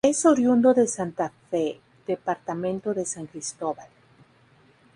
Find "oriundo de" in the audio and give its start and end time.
0.25-0.87